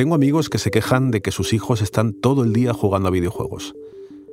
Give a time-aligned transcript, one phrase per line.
[0.00, 3.10] Tengo amigos que se quejan de que sus hijos están todo el día jugando a
[3.10, 3.74] videojuegos.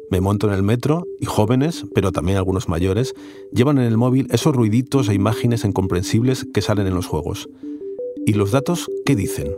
[0.10, 3.14] Me monto en el metro y jóvenes, pero también algunos mayores,
[3.52, 7.50] llevan en el móvil esos ruiditos e imágenes incomprensibles que salen en los juegos.
[8.26, 9.58] ¿Y los datos qué dicen?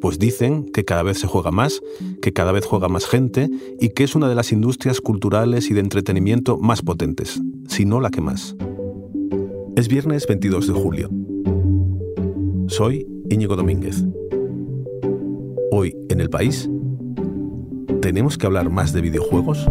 [0.00, 1.82] Pues dicen que cada vez se juega más,
[2.20, 3.48] que cada vez juega más gente
[3.78, 8.00] y que es una de las industrias culturales y de entretenimiento más potentes, si no
[8.00, 8.56] la que más.
[9.76, 11.10] Es viernes 22 de julio.
[12.66, 14.02] Soy Íñigo Domínguez.
[16.22, 16.70] El país,
[18.00, 19.68] ¿tenemos que hablar más de videojuegos?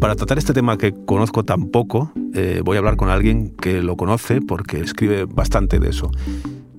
[0.00, 3.82] Para tratar este tema que conozco tan poco, eh, voy a hablar con alguien que
[3.82, 6.12] lo conoce porque escribe bastante de eso.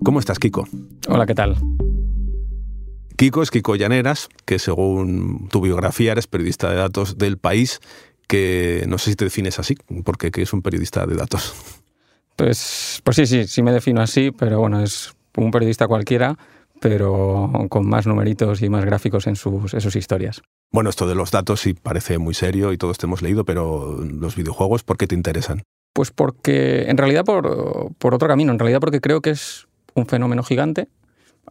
[0.05, 0.66] ¿Cómo estás, Kiko?
[1.09, 1.58] Hola, ¿qué tal?
[3.20, 7.82] Kiko es Kiko Llaneras, que según tu biografía eres periodista de datos del país,
[8.30, 11.53] que no sé si te defines así, porque es un periodista de datos.
[12.38, 16.38] Pues, pues sí, sí, sí me defino así, pero bueno, es un periodista cualquiera,
[16.80, 20.42] pero con más numeritos y más gráficos en sus, en sus historias.
[20.72, 23.98] Bueno, esto de los datos sí parece muy serio y todos te hemos leído, pero
[24.02, 25.64] los videojuegos, ¿por qué te interesan?
[25.92, 30.06] Pues porque, en realidad, por, por otro camino, en realidad porque creo que es un
[30.06, 30.88] fenómeno gigante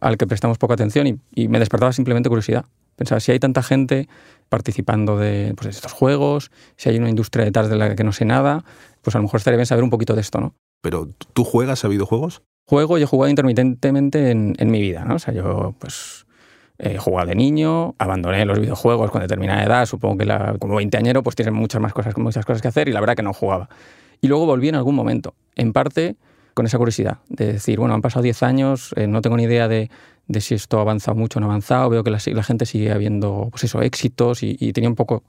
[0.01, 2.65] al que prestamos poca atención y, y me despertaba simplemente curiosidad.
[2.95, 4.09] Pensaba, si hay tanta gente
[4.49, 8.11] participando de, pues, de, estos juegos, si hay una industria detrás de la que no
[8.11, 8.63] sé nada,
[9.01, 10.53] pues a lo mejor estaría bien saber un poquito de esto, ¿no?
[10.81, 12.41] ¿Pero tú juegas a videojuegos?
[12.67, 15.15] Juego y he jugado intermitentemente en, en mi vida, ¿no?
[15.15, 16.25] O sea, yo, pues,
[16.81, 21.23] He jugado de niño, abandoné los videojuegos con determinada edad, supongo que la, como veinteañero
[21.23, 23.67] pues tienes muchas más cosas, muchas cosas que hacer y la verdad que no jugaba.
[24.21, 26.15] Y luego volví en algún momento, en parte
[26.53, 29.67] con esa curiosidad de decir, bueno, han pasado 10 años, eh, no tengo ni idea
[29.67, 29.89] de,
[30.27, 32.91] de, si esto ha avanzado mucho o no ha avanzado, veo que la, gente sigue
[32.91, 35.23] habiendo pues eso, éxitos y, y tenía un poco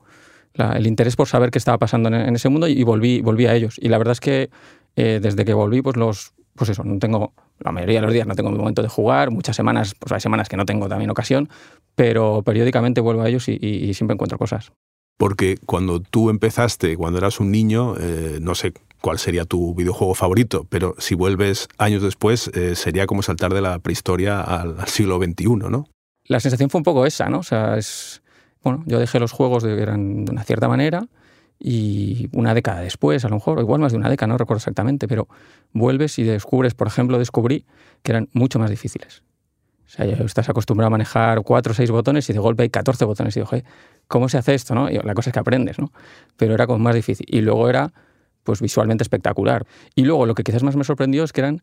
[0.54, 3.76] el interés por saber qué estaba pasando en, ese mundo y volví, volví a ellos.
[3.80, 4.50] Y la verdad es que
[4.96, 8.26] eh, desde que volví, pues los, pues eso, no tengo, la mayoría de los días
[8.26, 11.10] no tengo mi momento de jugar, muchas semanas, pues hay semanas que no tengo también
[11.10, 11.48] ocasión,
[11.94, 14.72] pero periódicamente vuelvo a ellos y siempre encuentro cosas.
[15.20, 20.14] Porque cuando tú empezaste, cuando eras un niño, eh, no sé cuál sería tu videojuego
[20.14, 24.88] favorito, pero si vuelves años después, eh, sería como saltar de la prehistoria al, al,
[24.88, 25.86] siglo XXI, ¿no?
[26.24, 27.38] La sensación fue un poco esa, ¿no?
[27.38, 28.22] O sea, es,
[28.62, 31.06] bueno, yo dejé los juegos de eran de una cierta manera,
[31.62, 34.58] y una década después, a lo mejor, o igual más de una década, no recuerdo
[34.58, 35.28] exactamente, pero
[35.72, 37.66] vuelves y descubres, por ejemplo, descubrí
[38.02, 39.22] que eran mucho más difíciles.
[39.84, 42.70] O sea, ya estás acostumbrado a manejar cuatro o seis botones y de golpe hay
[42.70, 43.36] 14 botones.
[43.36, 43.50] Y digo,
[44.06, 44.74] ¿cómo se hace esto?
[44.74, 44.88] No?
[44.88, 45.92] Y la cosa es que aprendes, ¿no?
[46.36, 47.26] Pero era como más difícil.
[47.28, 47.92] Y luego era,
[48.44, 49.66] pues, visualmente espectacular.
[49.94, 51.62] Y luego lo que quizás más me sorprendió es que eran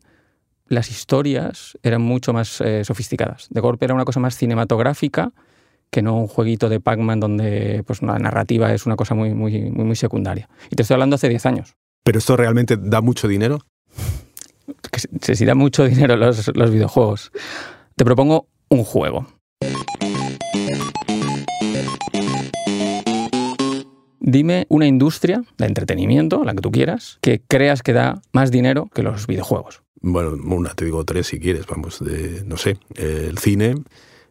[0.68, 3.48] las historias eran mucho más eh, sofisticadas.
[3.50, 5.32] De golpe era una cosa más cinematográfica,
[5.90, 9.70] que no un jueguito de Pac-Man donde pues, la narrativa es una cosa muy, muy,
[9.70, 10.48] muy, muy secundaria.
[10.70, 11.74] Y te estoy hablando hace 10 años.
[12.04, 13.60] ¿Pero esto realmente da mucho dinero?
[14.92, 17.32] Que se, se da mucho dinero los, los videojuegos.
[17.96, 19.26] Te propongo un juego.
[24.30, 28.90] Dime una industria de entretenimiento, la que tú quieras, que creas que da más dinero
[28.92, 29.80] que los videojuegos.
[30.02, 33.76] Bueno, una, te digo tres si quieres, vamos, de, no sé, el cine,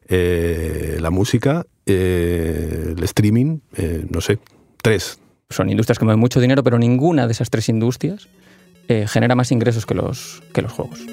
[0.08, 4.38] eh, la música, eh, el streaming, eh, no sé,
[4.84, 5.18] tres.
[5.50, 8.30] Son industrias que mueven mucho dinero, pero ninguna de esas tres industrias
[9.08, 11.04] genera más ingresos que los, que los juegos.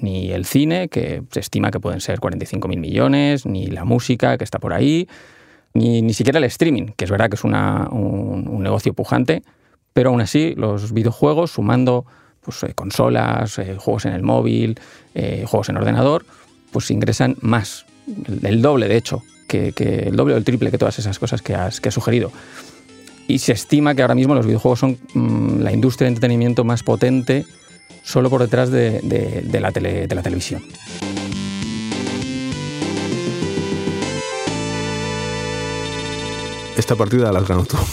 [0.00, 4.44] Ni el cine, que se estima que pueden ser 45.000 millones, ni la música, que
[4.44, 5.06] está por ahí,
[5.74, 9.42] ni, ni siquiera el streaming, que es verdad que es una, un, negocio pujante,
[9.92, 12.04] pero aún así los videojuegos, sumando
[12.40, 14.78] pues, eh, consolas, eh, juegos en el móvil,
[15.14, 16.24] eh, juegos en ordenador,
[16.72, 17.86] pues ingresan más,
[18.42, 21.54] el, doble de hecho, que, el doble o el triple que todas esas cosas que
[21.54, 22.30] has, que has sugerido.
[23.26, 26.82] Y se estima que ahora mismo los videojuegos son mmm, la industria de entretenimiento más
[26.82, 27.44] potente
[28.02, 30.62] solo por detrás de, de, de, la, tele, de la televisión.
[36.80, 37.76] Esta partida la has ganado tú.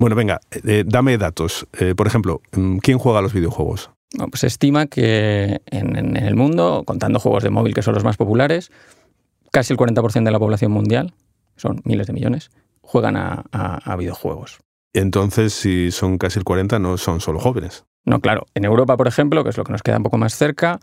[0.00, 1.66] Bueno, venga, eh, dame datos.
[1.76, 2.40] Eh, por ejemplo,
[2.82, 3.90] ¿quién juega a los videojuegos?
[4.16, 7.94] No, pues se estima que en, en, el mundo, contando juegos de móvil que son
[7.94, 8.70] los más populares,
[9.50, 11.14] casi el 40% de la población mundial,
[11.56, 14.60] son miles de millones, juegan a, a, a, videojuegos.
[14.92, 17.84] Entonces, si son casi el 40, no son solo jóvenes.
[18.04, 18.46] No, claro.
[18.54, 20.78] En Europa, por ejemplo, que es lo que nos queda un poco más cerca,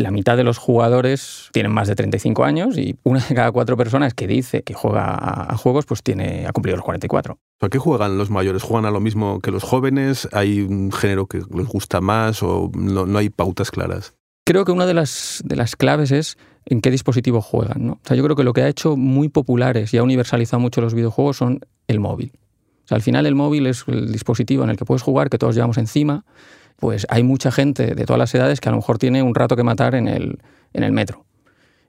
[0.00, 3.76] la mitad de los jugadores tienen más de 35 años y una de cada cuatro
[3.76, 7.38] personas que dice que juega a, juegos, pues tiene, ha cumplido los 44.
[7.60, 8.62] ¿A qué juegan los mayores?
[8.62, 10.28] ¿Juegan a lo mismo que los jóvenes?
[10.32, 14.14] ¿Hay un género que les gusta más o no, no hay pautas claras?
[14.44, 17.86] Creo que una de las, de las claves es en qué dispositivo juegan.
[17.86, 17.92] ¿no?
[17.92, 20.80] O sea, yo creo que lo que ha hecho muy populares y ha universalizado mucho
[20.80, 22.32] los videojuegos son el móvil.
[22.84, 25.38] O sea, al final el móvil es el dispositivo en el que puedes jugar, que
[25.38, 26.24] todos llevamos encima.
[26.80, 29.54] Pues hay mucha gente de todas las edades que a lo mejor tiene un rato
[29.54, 30.38] que matar en el,
[30.72, 31.24] en el metro.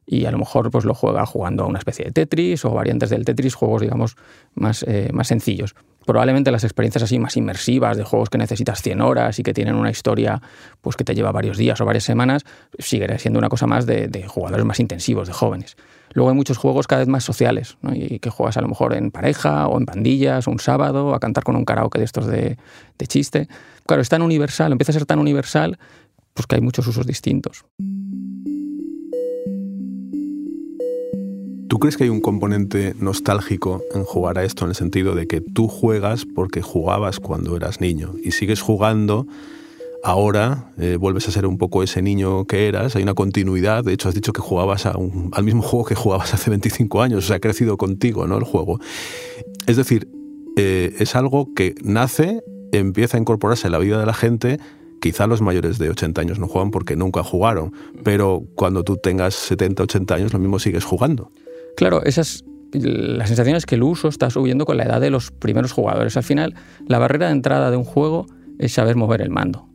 [0.05, 3.09] Y a lo mejor pues, lo juega jugando a una especie de Tetris o variantes
[3.09, 4.17] del Tetris, juegos digamos
[4.53, 9.01] más, eh, más sencillos probablemente las experiencias así más inmersivas de juegos que necesitas 100
[9.01, 10.41] horas y que tienen una historia
[10.81, 12.43] pues que te lleva varios días o varias semanas,
[12.79, 15.75] sigue siendo una cosa más de, jugadores más intensivos, de jóvenes.
[16.13, 19.11] Luego hay muchos juegos cada vez más sociales, y que juegas a lo mejor en
[19.11, 22.57] pareja o en pandillas, un sábado, a cantar con un karaoke de estos de,
[22.97, 23.47] de chiste.
[23.85, 25.77] Claro, es tan universal, empieza a ser tan universal,
[26.33, 27.65] pues que hay muchos usos distintos.
[31.71, 35.25] ¿Tú crees que hay un componente nostálgico en jugar a esto en el sentido de
[35.27, 39.25] que tú juegas porque jugabas cuando eras niño y sigues jugando
[40.03, 43.93] ahora, eh, vuelves a ser un poco ese niño que eras, hay una continuidad, de
[43.93, 47.39] hecho has dicho que jugabas al mismo juego que jugabas hace 25 años, o ha
[47.39, 48.37] crecido contigo ¿no?
[48.37, 48.79] el juego.
[49.67, 50.07] Es decir,
[50.57, 54.59] eh, es algo que nace, empieza a incorporarse en la vida de la gente
[55.01, 57.73] quizá los mayores de 80 años no juegan porque nunca jugaron,
[58.03, 61.31] pero cuando tú tengas 70, 80 años lo mismo sigues jugando.
[61.75, 65.31] Claro, esas, la sensación es que el uso está subiendo con la edad de los
[65.31, 66.15] primeros jugadores.
[66.17, 66.53] Al final,
[66.87, 68.27] la barrera de entrada de un juego
[68.59, 69.70] es saber mover el mando.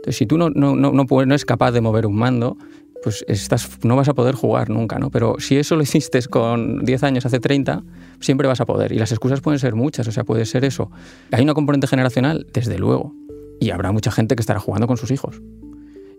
[0.00, 2.56] Entonces, si tú no, no, no, no, no es capaz de mover un mando,
[3.02, 5.10] pues estás, no vas a poder jugar nunca, ¿no?
[5.10, 7.82] Pero si eso lo hiciste con 10 años, hace 30,
[8.20, 8.92] siempre vas a poder.
[8.92, 10.90] Y las excusas pueden ser muchas, o sea, puede ser eso.
[11.32, 13.14] Hay una componente generacional, desde luego.
[13.60, 15.42] Y habrá mucha gente que estará jugando con sus hijos.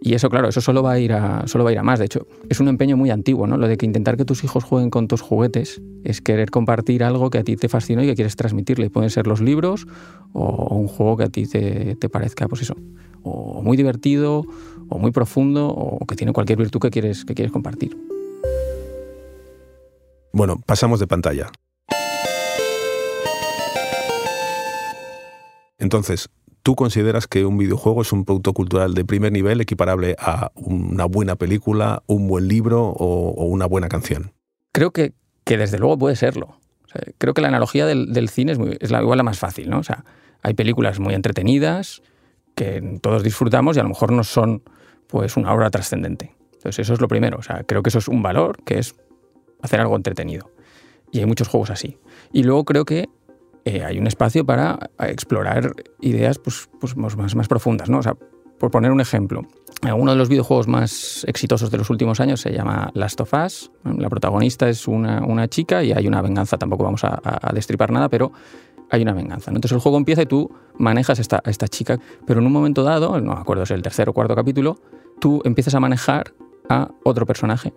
[0.04, 2.00] Y eso, claro, eso solo va a ir a, solo va a, ir a más.
[2.00, 3.58] De hecho, es un empeño muy antiguo, ¿no?
[3.58, 7.30] Lo de que intentar que tus hijos jueguen con tus juguetes es querer compartir algo
[7.30, 8.90] que a ti te fascina y que quieres transmitirle.
[8.90, 9.86] Pueden ser los libros
[10.34, 12.76] o un juego que a ti te, te parezca, pues eso,
[13.24, 14.46] o muy divertido,
[14.90, 17.98] o muy profundo, o que tiene cualquier virtud que quieres, que quieres compartir.
[20.34, 21.52] Bueno, pasamos de pantalla.
[25.78, 26.30] Entonces,
[26.64, 31.06] ¿Tú consideras que un videojuego es un producto cultural de primer nivel equiparable a una
[31.06, 34.32] buena película, un buen libro o, una buena canción?
[34.72, 35.14] Creo que,
[35.44, 36.58] que, desde luego puede serlo.
[37.18, 39.72] creo que la analogía del, cine es, la, igual la más fácil.
[39.72, 39.80] ¿no?
[39.80, 40.06] O sea,
[40.44, 42.04] hay películas muy entretenidas
[42.62, 44.62] que todos disfrutamos y a lo mejor no son
[45.08, 46.36] pues, una obra trascendente.
[46.54, 47.40] Entonces eso es lo primero.
[47.40, 48.96] O sea, creo que eso es un valor, que es
[49.64, 50.52] hacer algo entretenido.
[51.12, 51.98] Y hay muchos juegos así.
[52.32, 53.10] Y luego creo que
[53.66, 57.90] eh, hay un espacio para explorar ideas pues, pues más, más, profundas.
[57.90, 57.98] ¿no?
[57.98, 58.14] O sea,
[58.60, 59.42] por poner un ejemplo,
[59.96, 63.72] uno de los videojuegos más exitosos de los últimos años se llama Last of Us.
[63.84, 66.60] La protagonista es una, una chica y hay una venganza.
[66.60, 67.20] Tampoco vamos a,
[67.54, 68.32] destripar nada, pero
[68.92, 69.50] hay una venganza.
[69.52, 72.84] Entonces el juego empieza y tú manejas a esta, esta chica, pero en un momento
[72.84, 74.80] dado, no me acuerdo si es el tercer o cuarto capítulo,
[75.20, 76.34] tú empiezas a manejar
[76.70, 77.74] a otro personaje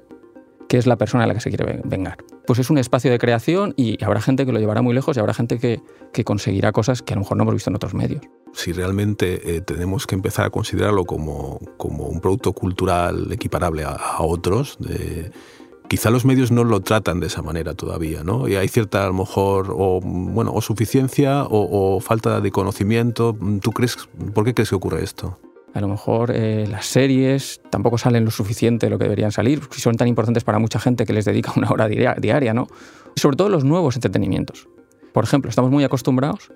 [0.69, 2.17] que es la persona a la que se quiere vengar.
[2.47, 5.21] Pues es un espacio de creación y habrá gente que lo llevará muy lejos y
[5.21, 5.81] habrá gente que,
[6.25, 8.23] conseguirá cosas que a lo mejor no hemos visto en otros medios.
[8.53, 14.17] Si realmente eh, tenemos que empezar a considerarlo como, como un producto cultural equiparable a,
[14.21, 14.79] otros,
[15.95, 18.49] quizá los medios no lo tratan de esa manera todavía, ¿no?
[18.49, 23.37] Y hay cierta, a lo mejor, o, bueno, o suficiencia o, falta de conocimiento.
[23.63, 23.97] ¿Tú crees,
[24.35, 25.39] por qué crees que ocurre esto?
[25.73, 29.61] A lo mejor eh, las series tampoco salen lo suficiente de lo que deberían salir,
[29.71, 32.67] si son tan importantes para mucha gente que les dedica una hora diaria, ¿no?
[33.15, 34.67] Sobre todo los nuevos entretenimientos.
[35.13, 36.51] Por ejemplo, estamos muy acostumbrados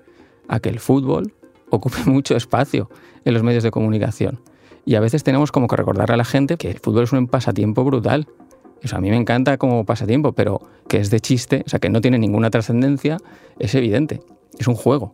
[0.49, 1.31] a que el fútbol
[1.69, 2.89] ocupe mucho espacio
[3.23, 4.41] en los medios de comunicación.
[4.83, 7.27] Y a veces tenemos como que recordarle a la gente que el fútbol es un
[7.27, 8.27] pasatiempo brutal.
[8.81, 11.89] Eso a mí me encanta como pasatiempo, pero que es de chiste, o sea, que
[11.89, 13.17] no tiene ninguna trascendencia,
[13.59, 14.21] es evidente.
[14.57, 15.13] Es un juego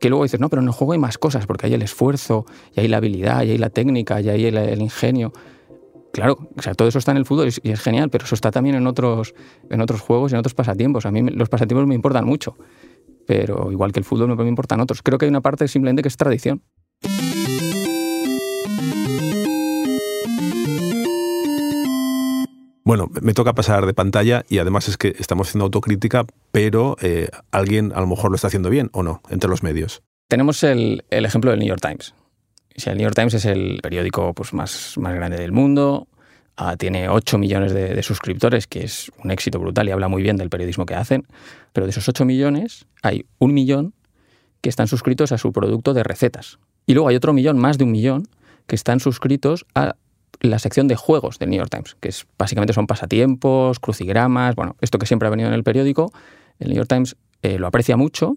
[0.00, 2.44] que luego dices, no, pero en el juego hay más cosas, porque hay el esfuerzo,
[2.74, 5.32] y hay la habilidad, y hay la técnica, y hay el, ingenio.
[6.12, 8.50] Claro, o sea, todo eso está en el fútbol y es genial, pero eso está
[8.50, 9.34] también en otros,
[9.68, 11.04] en otros juegos y en otros pasatiempos.
[11.04, 12.56] A mí los pasatiempos me importan mucho,
[13.26, 15.02] pero igual que el fútbol me importan otros.
[15.02, 16.62] Creo que hay una parte simplemente que es tradición.
[22.96, 27.28] Bueno, me toca pasar de pantalla y además es que estamos haciendo autocrítica, pero eh,
[27.50, 30.02] alguien a lo mejor lo está haciendo bien o no entre los medios.
[30.28, 32.14] Tenemos el, ejemplo del New York Times.
[32.86, 36.08] el New York Times es el periódico pues, más, más grande del mundo,
[36.56, 40.38] ah, tiene 8 millones de, suscriptores, que es un éxito brutal y habla muy bien
[40.38, 41.26] del periodismo que hacen,
[41.74, 43.92] pero de esos 8 millones hay un millón
[44.62, 46.60] que están suscritos a su producto de recetas.
[46.86, 48.26] Y luego hay otro millón, más de un millón,
[48.66, 49.96] que están suscritos a
[50.40, 54.76] la sección de juegos del New York Times, que es, básicamente son pasatiempos, crucigramas, bueno,
[54.80, 56.12] esto que siempre ha venido en el periódico,
[56.58, 58.36] el New York Times eh, lo aprecia mucho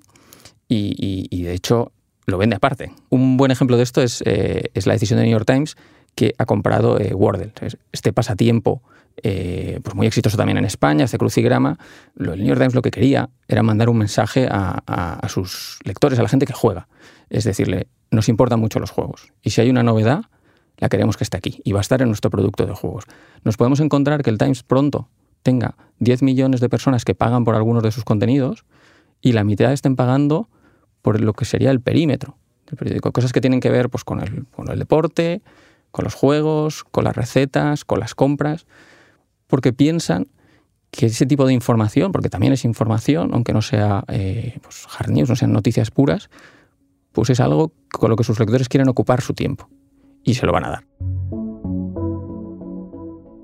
[0.68, 1.91] y, de hecho
[2.25, 2.91] lo vende aparte.
[3.10, 5.75] Un buen ejemplo de esto es, eh, es, la decisión del New York Times
[6.13, 7.51] que ha comprado eh, Wordle,
[7.91, 8.84] este pasatiempo
[9.24, 11.77] eh, pues muy exitoso también en España, hace crucigrama.
[12.18, 16.24] el New York Times lo que quería era mandar un mensaje a, sus lectores, a
[16.24, 16.88] la gente que juega.
[17.29, 19.34] Es decirle, nos importan mucho los juegos.
[19.41, 20.25] Y si hay una novedad,
[20.80, 21.62] la queremos que esté aquí.
[21.64, 23.06] Y va a estar en nuestro producto de juegos.
[23.44, 25.08] Nos podemos encontrar que el Times pronto
[25.44, 28.66] tenga 10 millones de personas que pagan por algunos de sus contenidos
[29.22, 30.50] y la mitad estén pagando
[31.02, 33.12] por lo que sería el perímetro del periódico.
[33.12, 35.42] Cosas que tienen que ver pues, con, el, con el deporte,
[35.92, 38.66] con los juegos, con las recetas, con las compras
[39.48, 40.28] porque piensan
[40.92, 45.10] que ese tipo de información, porque también es información, aunque no sea eh, pues, hard
[45.10, 46.30] news, no sean noticias puras,
[47.12, 49.68] pues es algo con lo que sus lectores quieren ocupar su tiempo
[50.30, 50.84] y se lo van a dar.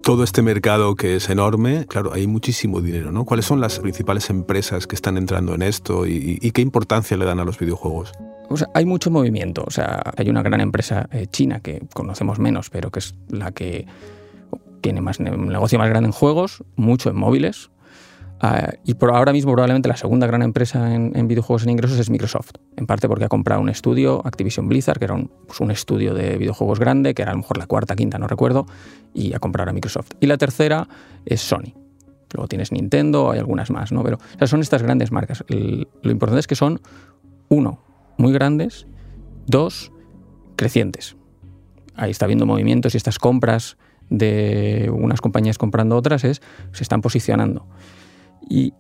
[0.03, 3.25] Todo este mercado que es enorme, claro, hay muchísimo dinero, ¿no?
[3.25, 7.39] ¿Cuáles son las principales empresas que están entrando en esto y, qué importancia le dan
[7.39, 8.11] a los videojuegos?
[8.75, 9.63] hay mucho movimiento.
[9.65, 13.51] O sea, hay una gran empresa eh, china que conocemos menos, pero que es la
[13.51, 13.87] que
[14.81, 17.71] tiene más un negocio más grande en juegos, mucho en móviles.
[18.47, 22.11] Ah, y por ahora mismo probablemente la segunda gran empresa en, videojuegos en ingresos es
[22.11, 26.13] Microsoft, en parte porque ha comprado un estudio, Activision Blizzard, que era un, pues estudio
[26.13, 28.67] de videojuegos grande, que era a lo mejor la cuarta, quinta, no recuerdo,
[29.15, 30.11] y ha comprado a Microsoft.
[30.19, 30.87] Y la tercera
[31.25, 31.73] es Sony.
[32.33, 34.03] Luego tienes Nintendo, hay algunas más, ¿no?
[34.03, 35.43] Pero son estas grandes marcas.
[35.47, 36.81] lo importante es que son,
[37.49, 37.79] uno,
[38.17, 38.85] muy grandes,
[39.47, 39.91] dos,
[40.55, 41.15] crecientes.
[41.95, 43.75] Ahí está habiendo movimientos y estas compras
[44.09, 46.41] de unas compañías comprando otras es
[46.73, 47.65] se están posicionando.
[48.49, 48.73] Y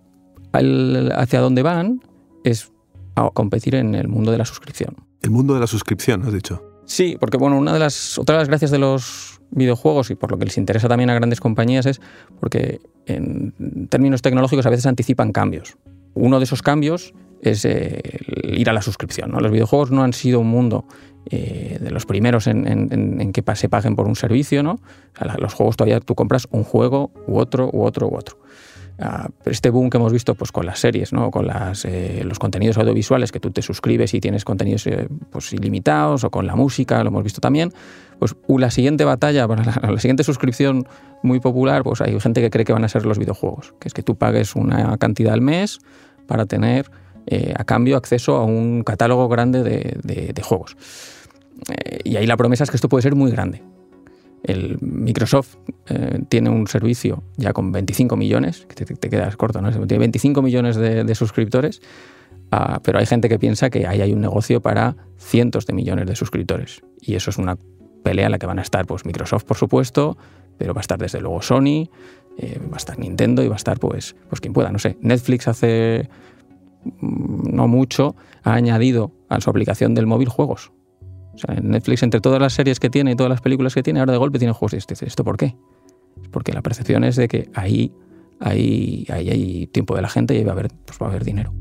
[0.51, 2.01] hacia dónde van
[2.43, 2.71] es
[3.15, 4.95] a competir en el mundo de la suscripción.
[5.21, 6.63] El mundo de la suscripción, has dicho.
[6.85, 10.31] Sí, porque bueno, una de las otras de las gracias de los videojuegos y por
[10.31, 12.01] lo que les interesa también a grandes compañías es
[12.39, 15.77] porque en términos tecnológicos a veces anticipan cambios.
[16.13, 19.31] Uno de esos cambios es ir a la suscripción.
[19.31, 19.39] ¿no?
[19.39, 20.85] Los videojuegos no han sido un mundo
[21.29, 24.79] eh, de los primeros en, que se paguen por un servicio, ¿no?
[25.39, 28.37] los juegos todavía tú compras un juego u otro, u otro, u otro.
[28.97, 31.29] Ah, este boom que hemos visto pues, con las series, ¿no?
[31.31, 35.51] con las, eh, los contenidos audiovisuales, que tú te suscribes y tienes contenidos eh, pues,
[35.53, 37.73] ilimitados, o con la música, lo hemos visto también,
[38.19, 39.55] pues la siguiente batalla, la,
[39.91, 40.87] la, siguiente suscripción
[41.23, 43.93] muy popular, pues hay gente que cree que van a ser los videojuegos, que es
[43.93, 45.79] que tú pagues una cantidad al mes
[46.27, 46.89] para tener
[47.55, 50.77] a cambio acceso a un catálogo grande de juegos.
[51.69, 53.61] Eh, y ahí la promesa es que esto puede ser muy grande.
[54.45, 55.55] El Microsoft
[55.87, 59.71] eh, tiene un servicio ya con 25 millones, que te, quedas corto, ¿no?
[59.71, 61.81] Tiene 25 millones de, suscriptores,
[62.51, 66.05] ah, pero hay gente que piensa que ahí hay un negocio para cientos de millones
[66.05, 66.83] de suscriptores.
[67.01, 67.57] Y eso es una
[68.03, 70.15] pelea en la que van a estar pues, Microsoft, por supuesto,
[70.57, 71.89] pero va a estar desde luego Sony,
[72.37, 74.71] eh, va a estar Nintendo y va a estar pues, pues quien pueda.
[74.71, 76.07] No sé, Netflix hace
[76.83, 80.71] mm, no mucho ha añadido a su aplicación del móvil juegos.
[81.35, 83.99] O sea, Netflix, entre todas las series que tiene y todas las películas que tiene,
[83.99, 85.55] ahora de golpe tiene juegos y este, ¿esto por qué?
[86.31, 87.91] Porque la percepción es de que ahí,
[88.39, 91.25] ahí, ahí hay tiempo de la gente y va a haber, pues va a haber
[91.25, 91.53] dinero.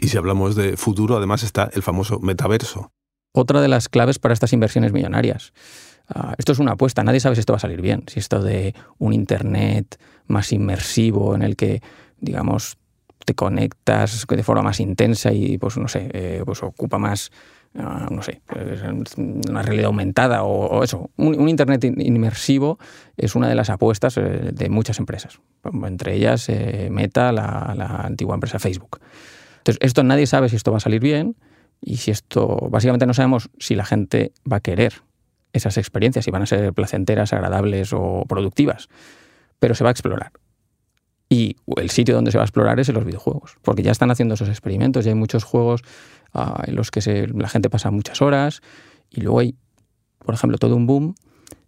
[0.00, 2.92] Y si hablamos de futuro, además está el famoso metaverso.
[3.32, 5.54] Otra de las claves para estas inversiones millonarias.
[6.08, 8.04] Ah, esto es una apuesta, nadie sabe si esto va a salir bien.
[8.06, 11.80] Si esto de un Internet más inmersivo en el que,
[12.20, 12.76] digamos,
[13.24, 17.30] te conectas de forma más intensa y, pues no sé, eh, pues ocupa más,
[17.74, 18.82] ah, no sé, pues,
[19.16, 21.10] una realidad aumentada o, eso.
[21.16, 22.78] Un, Internet inmersivo
[23.16, 25.40] es una de las apuestas eh, de muchas empresas,
[25.84, 29.00] entre ellas eh, Meta, la, la, antigua empresa Facebook.
[29.58, 31.36] Entonces, esto nadie sabe si esto va a salir bien
[31.80, 35.02] y si esto, básicamente no sabemos si la gente va a querer
[35.54, 38.88] esas experiencias, si van a ser placenteras, agradables o productivas,
[39.58, 40.32] pero se va a explorar.
[41.34, 44.08] Y el sitio donde se va a explorar es en los videojuegos, porque ya están
[44.12, 45.82] haciendo esos experimentos, ya hay muchos juegos
[46.32, 48.62] ah, en los que la gente pasa muchas horas
[49.10, 49.56] y luego hay,
[50.20, 51.16] por ejemplo, todo un boom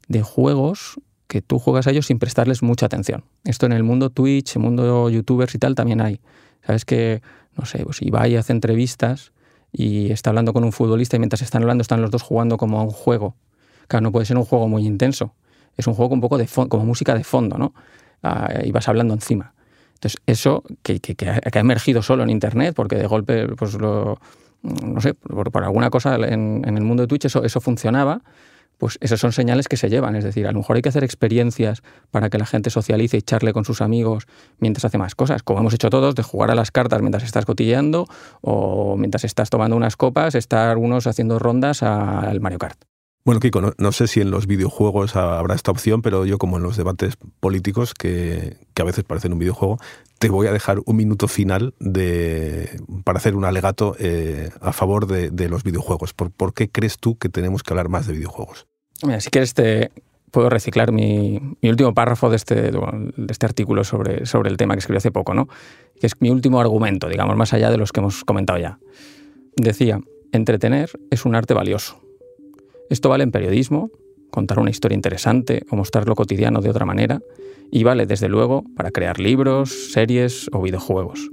[0.06, 3.25] de juegos que tú juegas a ellos sin prestarles mucha atención.
[3.42, 6.20] Esto en el mundo Twitch, en el mundo youtubers y tal también hay.
[6.64, 7.20] Sabes que,
[7.56, 9.32] no sé, pues Ibai hace entrevistas
[9.73, 12.78] y está hablando con un futbolista y mientras están hablando están los dos jugando como
[12.78, 13.35] a un juego.
[13.88, 15.35] Claro, no puede ser un juego muy intenso.
[15.76, 17.75] Es un juego con un poco de como música de fondo, ¿no?
[18.23, 19.55] Ah, y vas hablando encima.
[19.96, 24.18] Entonces, eso que, ha emergido solo en Internet, porque de golpe, pues lo,
[24.62, 28.20] no sé, por, alguna cosa en, el mundo de Twitch eso, eso funcionaba,
[28.76, 30.14] pues esas son señales que se llevan.
[30.14, 33.22] Es decir, a lo mejor hay que hacer experiencias para que la gente socialice y
[33.22, 34.26] charle con sus amigos
[34.58, 37.46] mientras hace más cosas, como hemos hecho todos, de jugar a las cartas mientras estás
[37.46, 38.06] cotilleando
[38.42, 42.95] o mientras estás tomando unas copas, estar unos haciendo rondas al Mario Kart.
[43.26, 46.62] Bueno, Kiko, no, sé si en los videojuegos habrá esta opción, pero yo como en
[46.62, 49.78] los debates políticos, que, a veces parecen un videojuego,
[50.21, 55.09] te voy a dejar un minuto final de, para hacer un alegato eh, a favor
[55.09, 56.14] de, los videojuegos.
[56.14, 58.68] ¿Por, qué crees tú que tenemos que hablar más de videojuegos?
[59.02, 59.90] Mira, si quieres te,
[60.30, 64.78] puedo reciclar mi, último párrafo de este, de este artículo sobre, sobre el tema que
[64.78, 65.49] escribí hace poco, ¿no?
[66.00, 68.78] que es mi último argumento, digamos, más allá de los que hemos comentado ya.
[69.56, 69.99] Decía,
[70.30, 72.05] entretener es un arte valioso.
[72.88, 73.90] Esto vale en periodismo,
[74.31, 77.21] contar una historia interesante o mostrar lo cotidiano de otra manera,
[77.71, 81.31] y vale, desde luego, para crear libros, series o videojuegos.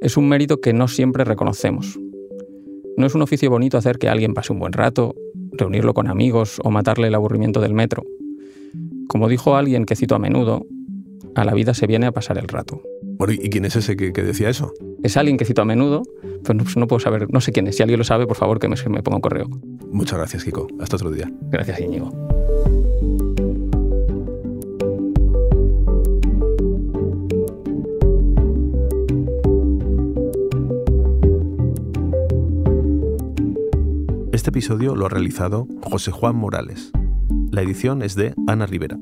[0.00, 1.98] Es un mérito que no siempre reconocemos.
[2.96, 5.14] No es un oficio bonito hacer que alguien pase un buen rato,
[5.52, 8.04] reunirlo con amigos o matarle el aburrimiento del metro.
[9.08, 10.66] Como dijo alguien que cito a menudo,
[11.34, 12.82] a la vida se viene a pasar el rato.
[13.28, 14.72] ¿y quién es ese que, decía eso?
[15.02, 16.02] Es alguien que cito a menudo,
[16.44, 17.76] pero pues no, puedo saber, no sé quién es.
[17.76, 19.46] Si alguien lo sabe, por favor, que me, me ponga un correo.
[19.90, 20.66] Muchas gracias, Kiko.
[20.80, 21.30] Hasta otro día.
[21.50, 22.10] Gracias, Íñigo.
[34.32, 36.92] Este episodio lo ha realizado José Juan Morales.
[37.50, 38.98] La edición es de Ana Rivera.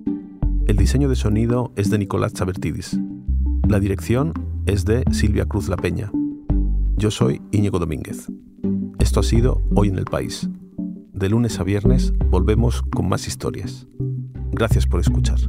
[0.66, 2.98] El diseño de sonido es de Nicolás Chabertidis.
[3.68, 4.32] La dirección
[4.66, 6.10] es de Silvia Cruz La Peña.
[6.96, 8.30] Yo soy Íñigo Domínguez.
[9.00, 10.48] Esto ha sido Hoy en el País.
[11.12, 13.88] De lunes a viernes volvemos con más historias.
[14.52, 15.40] Gracias por escuchar.